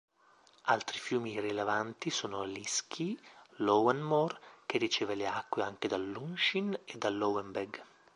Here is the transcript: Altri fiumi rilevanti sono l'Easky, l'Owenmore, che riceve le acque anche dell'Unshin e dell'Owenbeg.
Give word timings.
Altri 0.63 0.97
fiumi 0.97 1.39
rilevanti 1.39 2.09
sono 2.09 2.43
l'Easky, 2.43 3.15
l'Owenmore, 3.57 4.39
che 4.65 4.79
riceve 4.79 5.13
le 5.13 5.27
acque 5.27 5.61
anche 5.61 5.87
dell'Unshin 5.87 6.73
e 6.85 6.97
dell'Owenbeg. 6.97 7.83